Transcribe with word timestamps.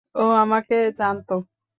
ও 0.15 0.23
আমাকে 0.37 0.75
জানতো। 0.97 1.33